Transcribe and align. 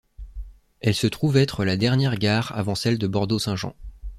Elle 0.79 0.95
se 0.95 1.05
trouve 1.05 1.37
être 1.37 1.63
la 1.63 1.77
dernière 1.77 2.17
gare 2.17 2.53
avant 2.57 2.73
celle 2.73 2.97
de 2.97 3.05
Bordeaux-Saint-Jean. 3.05 3.75